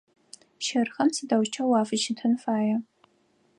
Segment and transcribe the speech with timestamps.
[0.65, 2.77] Щырхэм сыдэущтэу уафыщытын фая?